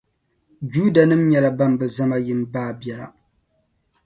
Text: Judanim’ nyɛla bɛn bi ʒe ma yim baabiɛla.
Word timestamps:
Judanim’ 0.71 1.21
nyɛla 1.27 1.49
bɛn 1.57 1.71
bi 1.79 1.85
ʒe 1.95 2.03
ma 2.09 2.17
yim 2.25 2.41
baabiɛla. 2.53 3.05